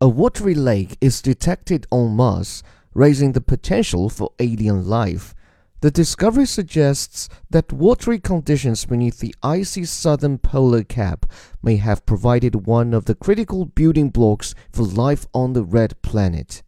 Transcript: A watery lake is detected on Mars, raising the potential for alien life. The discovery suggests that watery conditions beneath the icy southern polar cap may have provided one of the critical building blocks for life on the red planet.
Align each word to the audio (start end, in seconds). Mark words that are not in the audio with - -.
A 0.00 0.08
watery 0.08 0.54
lake 0.54 0.96
is 1.00 1.20
detected 1.20 1.84
on 1.90 2.14
Mars, 2.14 2.62
raising 2.94 3.32
the 3.32 3.40
potential 3.40 4.08
for 4.08 4.30
alien 4.38 4.86
life. 4.86 5.34
The 5.80 5.90
discovery 5.90 6.46
suggests 6.46 7.28
that 7.50 7.72
watery 7.72 8.20
conditions 8.20 8.84
beneath 8.84 9.18
the 9.18 9.34
icy 9.42 9.84
southern 9.86 10.38
polar 10.38 10.84
cap 10.84 11.26
may 11.64 11.78
have 11.78 12.06
provided 12.06 12.64
one 12.64 12.94
of 12.94 13.06
the 13.06 13.16
critical 13.16 13.64
building 13.64 14.10
blocks 14.10 14.54
for 14.70 14.84
life 14.84 15.26
on 15.34 15.54
the 15.54 15.64
red 15.64 16.00
planet. 16.00 16.62